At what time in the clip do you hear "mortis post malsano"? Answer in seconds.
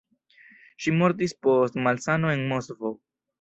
1.01-2.33